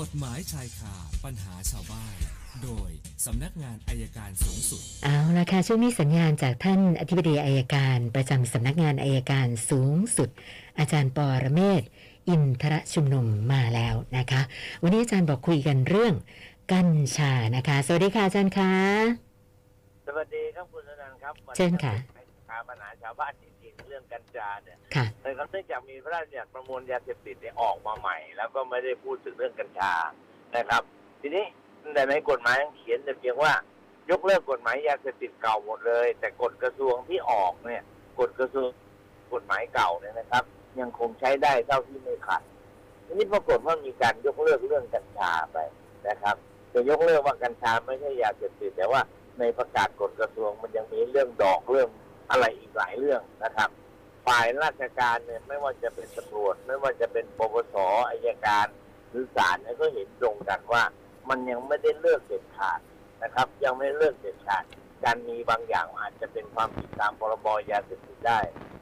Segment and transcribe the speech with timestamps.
[0.00, 2.16] กฎหมายชายคาปัญหาชาวบ้าน
[2.62, 2.90] โดย
[3.26, 10.28] สำนักงานอายการสูงสุด เอาละค่ะช่วงนี้สัญญาณจากท่านอธิบดีอายการประจำสำนักงานอายการสูงสุด
[10.78, 11.88] อาจารย์ปอระเมศวร์
[12.28, 14.40] อินทรชุมนุมมาแล้วนะคะ
[14.82, 16.14] วันนี้อาจารย์บอกคุยกันเรื่อง
[16.72, 18.72] กัญชานะคะ สวัสดีค่ะอาจารย์คะ
[20.06, 29.92] สวัสดีครับคุณธนันท์ครับเชิญค่ะปัญหาปัญหาชาวบ้านจริงๆ เรื่องกัญชาเนี่ยค่ะในเนื่องจากมีพระราชบัญญัติประมวลยาเสพติดเนี่ยออกมาใหม่ แล้วก็ไม่ได้พูดถึงเรื่องกัญชา
[30.56, 30.82] นะครับ
[31.20, 31.44] ทีนี้
[31.94, 33.52] แต่ในกฎหมายเขียนแต่เพียงว่า
[34.10, 37.82] ยกเลิกกฎหมายยาเสพติดเก่าหมดเลย แต่กฎกระทรวงที่ออกเนี่ย
[38.18, 38.68] กฎกระทรวง
[39.32, 40.44] กฎหมายเก่าเนี่ยนะครับ
[40.80, 42.42] ยังคงใช้ได้เท่าที่ไม่ขาด
[43.06, 45.58] ทีนี้ปรากฏว่ามีการยกเลิกเรื่องกัญชาไป
[46.08, 46.36] นะครับ
[46.72, 49.00] จะยกเลิกว่ากัญชาไม่ใช่ยาเสพติดแต่ว่า
[49.40, 51.88] ในประกาศกฎกระทรวงมันยังมีเรื่องดอกเรื่อง
[52.30, 53.68] อะไรอีกหลายเรื่องนะครับ
[54.26, 57.76] ฝ่ายราชการเนี่ยไม่ว่าจะเป็นตำรวจ ไม่ว่าจะเป็นปปส
[58.10, 58.66] อายการ
[59.10, 60.82] หรือศาลเนี่ยก็เห็นตรงกันว่า
[61.28, 62.80] มันยังไม่ได้เลิกเด็ดขาด
[63.22, 64.64] นะครับ ยังไม่เลิกเด็ดขาด
[65.04, 68.40] การมีบางอย่างอาจจะเป็นความผิดตามพรบยาเสพติดได้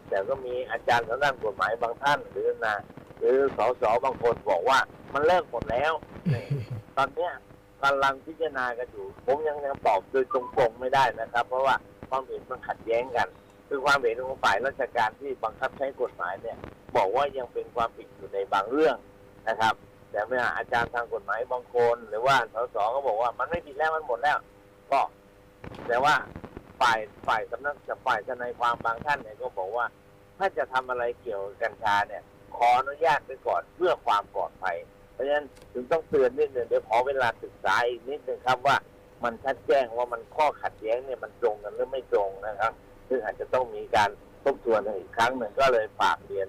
[0.09, 2.77] แต่ก็มีอาจารย์ทางด้านกฎหมายบางท่านหรือนะ
[3.19, 4.79] หรือสสบางคนบอกว่า
[5.15, 5.93] มันเลิกหมดแล้ว
[6.97, 7.33] ตอนเนี้ย
[7.85, 11.75] กำลังพิจารณากันอยู่ ผมยังยังตอบโดยตรงๆไม่ได้นะครับ เพราะว่า
[12.09, 13.29] ความเห็นมันขัดแย้งกัน
[13.69, 16.59] คือความเห็นของฝ่ายราชการที่บังคับใช้กฎหมายเนี่ย
[16.97, 18.97] บอกว่ายังเป็นความผิดอยู่ในบางเรื่อง
[19.49, 19.75] นะครับ
[20.11, 24.39] แต่เมื่ออาจารย์ทางกฎหมายบางคน หรือว่าสสก็บอกว่ามันไม่ผิดแล้วมันหมดแล้ว
[24.93, 25.01] ก็
[25.89, 26.15] แต่ว่า
[26.81, 29.87] ฝ่ายฝ่ายสำนักฝ่ายทนายความบางท่านเนี่ยก็บอกว่า
[30.39, 32.23] ถ้าจะทำอะไรเกี่ยวกับกัญชาเนี่ย
[32.57, 34.77] ขออนุญาตไปก่อนเพื่อความปลอดภัย
[35.13, 38.77] เพราะฉะนั้นถึงต้องเตือนนิดหนึ่งเดี๋ยวขอเวลาศึกษาอีกนิดหนึ่งครับว่า
[39.25, 42.73] มันชัดแจ้งว่ามันข้อขัดแย้งเนี่ยมันตรงกันหรือไม่ตรงนะครับ
[43.09, 44.11] ซึ่งอาจจะต้องมีการ
[44.45, 46.49] ทบทวนอีกครั้งหนึ่งก็เลยฝากเรียน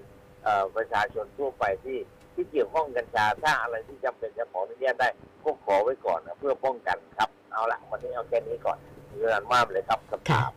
[0.76, 1.98] ประชาชนทั่วไปที่
[2.34, 5.08] ที่เกี่ยวข้องกัญชาถ้าอะไรที่จำเป็นจะขออนุญาตได้
[5.44, 8.78] ก็ขอไว้ก่อนนะเพื่อป้องกันครับ เอาละวันนี้เอาแค่นี้ก่อน
[9.10, 10.50] มีเวลามากเลยครับคำค่ะถาม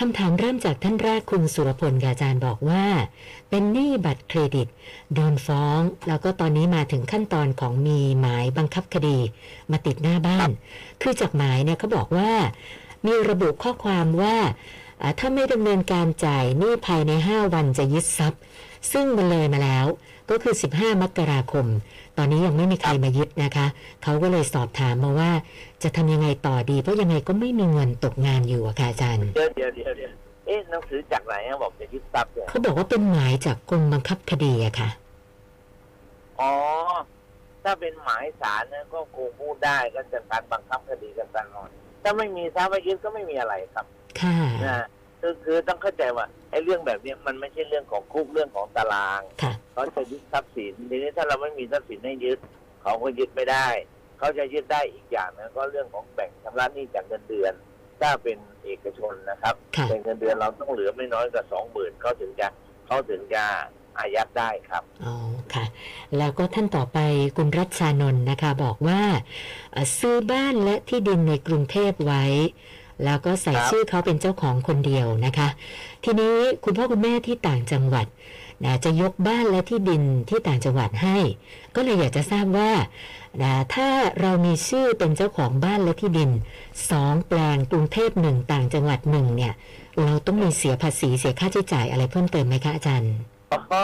[0.00, 2.84] คำถามเริ่มจากท่านแรกคุณสุรพลอาจารย์บอกว่า
[3.50, 4.68] เป็นหนี้บัตรเครดิต
[5.14, 9.18] โดนฟ้อง แล้วก็ตอนนี้มาถึงขั้นตอนของมีหมายบังคับคดี
[9.70, 10.50] มาติดหน้าบ้าน
[11.02, 12.32] คือจากหมายเนี่ยเขาบอกว่า
[13.06, 14.36] มีระบุข้อความว่า
[15.02, 18.40] อ่าถ้าไม่ดำเนินการจ่ายหนี้ภายใน 5 วันจะยึดทรัพย์
[18.92, 19.86] ซึ่งมันเลยมาแล้ว
[20.30, 21.66] ก็คือ 15 มกราคม
[22.18, 23.66] ตอนนี้ยังไม่มีใครมายึดนะคะ
[24.02, 25.30] เขาก็เลยสอบถามมาว่า
[25.82, 30.12] จะทำยังไงต่อดี เพราะยังไงก็ไม่มีเงินตกงานอยู่อะค่ะอาจารย์เดี๋ยวเดี๋ยวเดี๋ยวเดี๋ยว
[30.46, 34.90] เอ๊ะหนังสือจากไหนอะบอกจะยึดทรัพย์เนี่ยเขาบอกว่าเป็นหมายจากกรมบังคับคดีอะค่ะ
[36.40, 36.52] อ๋อ
[37.64, 41.68] ถ้าเป็นหมายสารเนี่ยก็คงพูดได้ก็จะการบังคับคดีกันตลอด
[42.02, 43.86] ถ้าไม่มีทรัพย์ยึดก็ไม่มีอะไรครับ
[44.20, 44.86] ค่ะนะ
[45.24, 52.38] คือคือต้องเข้าใจว่าไอ้เรื่องแบบเนี้ยมันไม่ใช่เรื่องของคุกเรื่องของตารางค่ะเขาจะยึดทรัพย์สินทีนี้ถ้าเราไม่มีทรัพย์สินให้ยึด
[52.82, 53.68] เขาก็ยึดไม่ได้
[54.18, 57.52] เขาจะยึดได้อีกอย่างนึงก็เรื่องของแบ่งชำระหนี้จากเงินเดือน
[58.00, 62.48] ถ้าเป็นเอกชนนะครับค่ะเป็นเงินเดือนเราต้องเหลือไม่น้อยกว่าสองหมื่นเขาถึงจะ
[62.86, 63.44] เขาถึงจะ
[63.98, 65.14] อายัดได้ครับอ๋อ
[65.54, 65.64] ค่ะ
[66.18, 66.98] แล้วก็ท่านต่อไป
[67.36, 69.02] คุณรัชชานนท์นะคะ บอกว่า
[69.72, 72.24] เอ่อซื้อบ้านและที่ดินในกรุงเทพไว้
[73.04, 75.48] แล้วก็ใส่ครับชื่อเขาเป็นเจ้าของคนเดียวนะคะ
[76.04, 78.06] ทีนี้คุณพ่อคุณแม่ที่ต่างจังหวัด
[78.64, 81.16] นะจะยกบ้านและที่ดินที่ต่างจังหวัดให้
[81.74, 82.72] ก็เลยอยากจะทราบว่า
[83.42, 83.88] นะถ้า
[84.20, 86.30] เรามีชื่อเป็นเจ้าของบ้านและที่ดิน
[86.90, 89.52] สองแปลงกรุงเทพหนึ่งต่างจังหวัดหนึ่งเนี่ย
[90.00, 93.12] เราต้องมีเสียภาษีเสียค่าใช้จ่ายอะไรเพิ่มเติมไหมคะอาจารย์
[93.52, 93.82] อ๋อ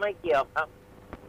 [0.00, 0.68] ไม่เกี่ยวครับ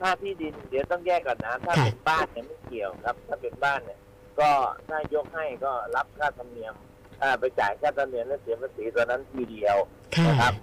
[0.02, 4.00] ถ้าที่ดินเดี๋ยวต้องแยกก่อนนะ ถ้าค่ะเป็นบ้านเนี่ยไม่เกี่ยวครับ ถ้าเป็นบ้านเนี่ย
[4.40, 4.50] ก็
[4.88, 6.97] ถ้ายกให้ก็รับค่าธรรมเนียมอ่า
[7.40, 9.78] ไปจ่ายค่าธรรมเนียมและเสียภาษีตัวนั้นทีเดียว
[10.16, 10.54] ค่ะนะครับ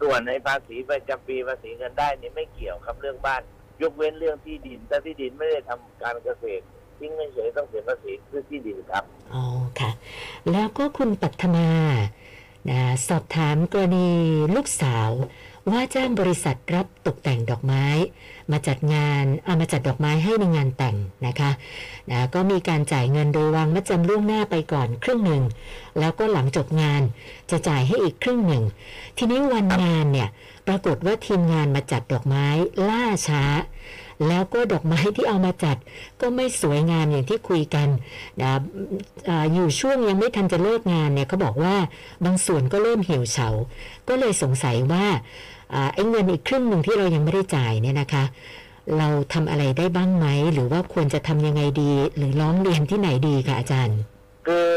[0.00, 3.42] ส่วนในภาษีประจำปีภาษีเงินได้นี่ไม่เกี่ยวครับเรื่องบ้าน
[3.82, 6.64] ยกเว้นเรื่องที่ดินถ้าที่ดินไม่ได้ทำการเกษตร
[6.98, 9.44] ทิ้งเฉยๆต้องเสียภาษีคือที่ดินครับอ๋อ
[9.80, 9.90] ค่ะ
[10.50, 11.68] แล้วก็คุณปัทมา
[12.70, 14.08] นะสอบถามกรณี
[14.54, 15.10] ลูกสาว
[15.68, 17.84] ว่าจ้างบริษัทรับตกแต่งดอกไม้
[18.50, 21.50] มาจัดงานเอามาจัดดอกไม้ให้ในงานแต่งนะคะ
[22.10, 25.42] นะก็มีการจ่ายเงินโดยวางมัดจำล่วงหน้าไปก่อนครึ่งหนึ่ง
[25.98, 27.02] แล้วก็หลังจบงาน
[27.50, 28.64] จะจ่ายให้อีกครึ่งหนึ่ง
[29.18, 30.28] ทีนี้วันงานเนี่ย
[30.66, 32.46] ปรากฏว่าทีมงานมาจัดดอกไม้
[32.88, 33.44] ล่าช้า
[34.28, 35.76] แล้วก็ดอกไม้ที่เอามาจัด
[36.20, 37.88] ก็ไม่สวยงามอย่างที่คุยกัน
[38.42, 38.52] นะ
[39.28, 41.74] อ่าอยู่ช่วงยังไม่ทันจะเลิกงานเนี่ยเขาบอกว่า
[42.24, 43.48] บางส่วนก็เริ่มเหี่ยวเฉา
[44.08, 45.04] ก็เลยสงสัยว่า
[45.74, 48.24] อ่าไอ้เงินอีกครึ่งหนึ่งที่เรายังไม่ได้จ่ายเนี่ยนะคะ
[48.98, 53.98] เราทำอะไรได้บ้างไหม หรือว่าควรจะทำยังไงดี หรือร้องเรียนที่ไหนดีคะอาจารย์
[54.46, 54.70] คือ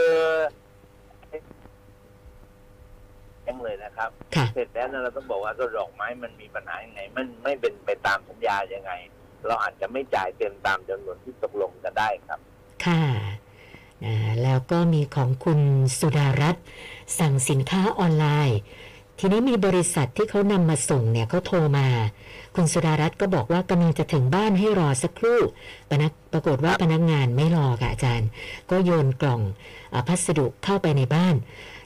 [3.43, 8.91] เองเลยนะครับค่ะเสร็จแล้วเนี่ยเราต้องบอกว่าก็ดอกไม้มันมีปัญหายังไง มันไม่เป็นไปตามสัญญายังไง
[9.47, 12.39] เราอาจจะไม่จ่ายเต็มตามจำนวนที่ตกลงกันได้ครับ
[12.85, 13.03] ค่ะ
[14.03, 15.59] นะแล้วก็มีของคุณ
[15.99, 16.65] สุดารัตน์
[17.19, 18.59] สั่งสินค้าออนไลน์
[19.19, 21.87] ทีนี้มีบริษัทที่เขานำมาส่งเนี่ยเขาโทรมา
[22.55, 25.39] คุณสุดารัตน์ก็บอกว่ากำลังจะถึงบ้านให้รอสักครู่
[25.89, 28.29] ปนักปรากฏว่าพนักงานไม่รอค่ะอาจารย์
[28.71, 29.41] ก็โยนกล่อง
[29.95, 31.35] อาพัสดุเข้าไปในบ้าน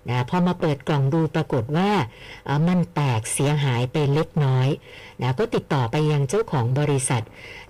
[0.10, 1.92] นะพอมาเปิดกล่องดูปรากฏว่า
[2.48, 4.68] อ่ามันแตกเสียหายไปเล็กน้อย
[5.22, 7.24] นะก็ติดต่อไปยังเจ้าของบริษัท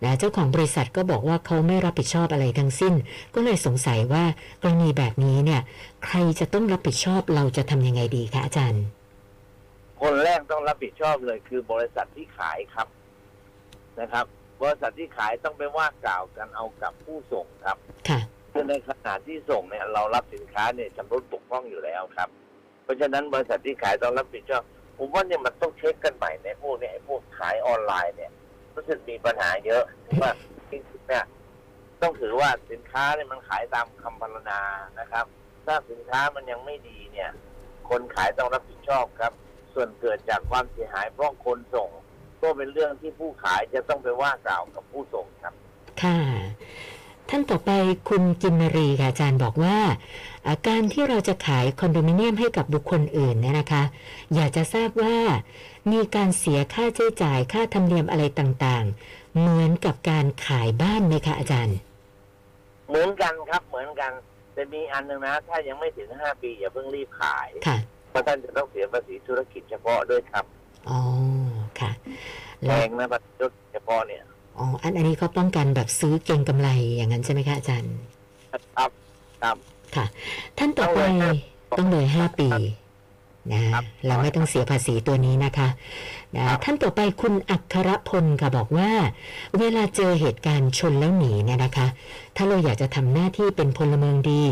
[0.03, 2.93] นะเจ้าของบริษัทก็บอกว่าเขาไม่รับผิดชอบอะไรทั้งสิ้น
[3.33, 4.23] ก็เลยสงสัยว่า
[4.61, 5.61] กรณีแบบนี้เนี่ย
[6.05, 8.83] ใครจะต้องรับผิดชอบเราจะทำยังไงดีคะอาจารย์
[10.01, 12.87] คนแรกต้องรับผิดชอบเลยคือบริษัทที่ขายครับ
[13.99, 14.25] นะครับ
[14.61, 17.77] บริษัทที่ขายต้องไปว่ากล่าวกันเอากับผู้ส่งครับ
[18.09, 18.19] ค่ะ
[18.51, 22.29] คือในขณะที่ส่งเนี่ยเรารับสินค้าเนี่ยชำรุดบกพร่องอยู่แล้วครับ
[22.83, 24.63] เพราะฉะนั้นบริษัทที่ขายต้องรับผิดชอบ
[24.97, 28.31] ผมว่าเนี่ยมันต้องเช็คกันใหม่ในพวกเนี่ยไอ้พวกขายออนไลน์เนี่ย
[28.75, 29.83] รู้สึกมีปัญหาเยอะ
[30.21, 30.31] ว่า
[30.71, 31.25] จริงๆเนี่ย
[32.01, 34.59] ต้องถือว่าสินค้าเนี่ยมันขายตามคำพรรณนา
[34.99, 35.25] นะครับ
[35.65, 37.29] ถ้าสินค้ามันยังไม่ดีเนี่ย
[37.89, 39.33] คนขายต้องรับผิดชอบครับ
[39.77, 41.89] ส่วนเกิดจากความเสียหายเพราะคนส่ง
[42.41, 45.53] ก็เป็นเรื่องที่ผู้ขายจะต้องไปว่ากล่าวกับผู้ส่งครับ
[46.01, 46.19] ค่ะ
[47.29, 47.71] ท่านต่อไป
[48.09, 49.77] คุณกินนรีค่ะอาจารย์บอกว่า
[50.45, 53.83] อ่าการที่เราจะขายคอนโดมิเนียมให้กับบุคคลอื่นเนี่ยนะคะ
[54.35, 55.17] อยากจะทราบว่า
[55.91, 61.77] มีการเสียค่าใช้จ่ายค่าธรรมเนียมอะไรต่างๆ เหมือนกับการขายบ้านไหมคะอาจารย์
[62.89, 64.11] เหมือนกันครับเหมือนกัน
[64.53, 67.86] แต่มีอันหนึ่งนะ ถ้ายังไม่ถึงห้าปีอย่าเพิ่งรีบขายค่ะเพ
[68.17, 70.45] ราะท่านจะต้องเสียภาษีธุรกิจเฉพาะด้วยครับ
[70.89, 70.99] อ๋อ
[71.79, 71.91] ค่ะ
[72.59, 74.23] แพแล้วงนะภาษีธุรกิจเฉพาะเนี่ย
[74.57, 77.93] อ๋ออันอันนี้เขาป้องกันแบบซื้อเก็งกำไรอย่างนั้นใช่ไหมคะอาจารย์
[78.51, 78.91] ครับ
[79.41, 79.57] ครับ
[79.95, 80.05] ค่ะ
[80.57, 81.35] ท่านต่อไปต้องเลยครับ
[81.77, 82.49] ต้องเลยห้าปี
[83.53, 85.67] นะครับเราไม่ต้องเสียภาษีตัวนี้นะคะ
[86.35, 88.91] นะครับท่านต่อไปคุณอัครพลค่ะบอกว่า
[89.59, 91.87] เวลาเจอเหตุการณ์ชนแล้วหนีเนี่ยนะคะ
[92.35, 94.43] ถ้าเราอยากจะทำหน้าที่เป็นพลเมืองดี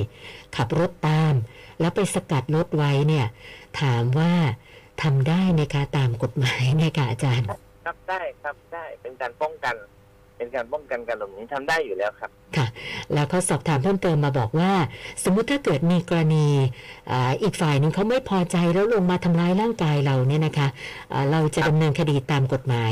[0.55, 1.33] ขับรถตาม
[1.79, 3.25] แล้วไปสกัดรถไว้เนี่ย
[3.81, 4.33] ถามว่า
[5.03, 7.47] ทำได้ไหมคะตามกฎหมายไหมคะอาจารย์
[7.85, 9.75] ครับได้ครับได้เป็นการป้องกัน
[10.37, 12.31] เป็นการป้องกันการหลบหนีทำได้อยู่แล้วครับ
[13.13, 14.71] แล้วเขาสอบถามเพิ่มเติมมาบอกว่า
[15.23, 16.47] สมมุติถ้าเกิดมีกรณี
[17.11, 20.67] อ่าอีกฝ่ายหนึ่งเขาไม่พอใจแล้วลงมาทำร้ายร่างกายเราเนี่ยนะคะ
[21.13, 22.91] อ่าเราจะดำเนินคดีตามกฎหมาย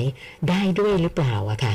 [0.50, 1.74] ได้ด้วยหรือเปล่าอะค่ะ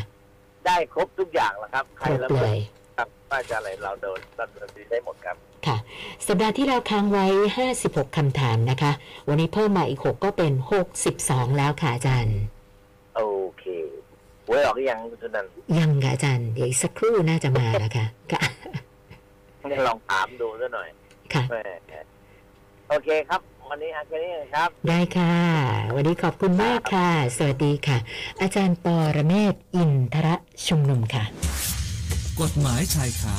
[0.66, 2.58] ได้ครบทุกอย่างแล้วครับใคครรบละเลเมิดย
[2.96, 5.36] ครับว่าจะอะไรเราโดนดำเนินคดีได้หมดครับ
[5.66, 5.76] ค่ะ
[6.26, 7.26] สัปดาห์ที่เราค้างไว้
[7.72, 8.92] 56คำถามนะคะ
[9.28, 10.52] วันนี้เพิ่มมาอีก 6 ก็เป็น
[11.04, 12.57] 62 แล้วค่ะอาจารย์โอเค
[14.48, 18.40] หวยออกหรือยังคุณสุนันท์ยังค่ะอาจารย์เดี๋ยวอีกสักครู่น่าจะมานะคะค่ะ
[19.88, 20.88] ลองถามดูซะหน่อย
[21.32, 21.56] ค่ะแหม
[22.88, 23.40] โอเคครับ
[23.70, 25.34] วันนี้อาแค่นี้นะครับ ได้ค่ะ
[25.94, 27.98] วันนี้ขอบคุณมากค่ะ สวัสดีค่ะ
[28.40, 30.36] อาจารย์ปอระเมศวร์อินทระ
[30.66, 31.24] ชุมนุมค่ะ
[32.40, 33.36] กฎหมายชายคา